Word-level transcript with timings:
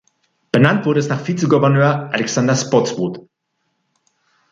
Benannt 0.51 0.87
wurde 0.87 0.99
es 0.99 1.09
nach 1.09 1.27
Vizegouverneur 1.27 2.09
Alexander 2.11 2.55
Spotswood. 2.55 3.19